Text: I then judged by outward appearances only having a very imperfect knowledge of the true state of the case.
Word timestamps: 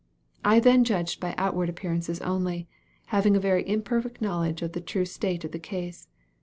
I 0.43 0.59
then 0.59 0.83
judged 0.83 1.19
by 1.19 1.35
outward 1.37 1.69
appearances 1.69 2.21
only 2.21 2.67
having 3.13 3.35
a 3.35 3.39
very 3.39 3.61
imperfect 3.69 4.19
knowledge 4.19 4.63
of 4.63 4.71
the 4.71 4.81
true 4.81 5.05
state 5.05 5.43
of 5.45 5.51
the 5.51 5.59
case. 5.59 6.07